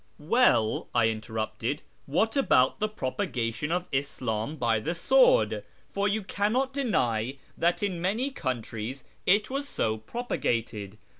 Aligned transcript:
"AVell," 0.19 0.87
I 0.95 1.09
interrupted," 1.09 1.83
what 2.07 2.35
about 2.35 2.79
the 2.79 2.89
propagation 2.89 3.71
of 3.71 3.85
Ishim 3.91 4.57
by 4.57 4.79
the 4.79 4.95
sword? 4.95 5.63
For 5.91 6.07
you 6.07 6.23
cannot 6.23 6.73
deny 6.73 7.37
that 7.55 7.83
in 7.83 8.01
many 8.01 8.31
countries 8.31 9.03
it 9.27 9.51
was 9.51 9.69
so 9.69 9.99
propagated. 9.99 10.97